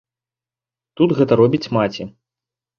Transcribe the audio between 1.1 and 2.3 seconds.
гэта робіць маці.